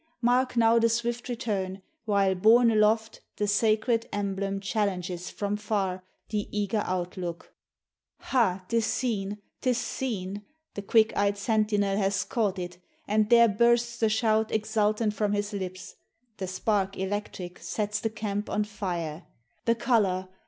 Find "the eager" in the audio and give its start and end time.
6.29-6.81